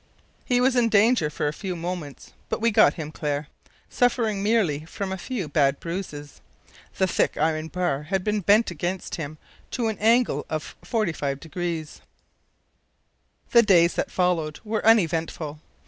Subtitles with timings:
[0.45, 3.49] He was in danger for a few moments, but we got him clear,
[3.87, 6.41] suffering merely from a few bad bruises.
[6.97, 9.37] The thick iron bar had been bent against him
[9.69, 12.01] to an angle of 45 degrees.
[13.51, 15.59] The days that followed were uneventful.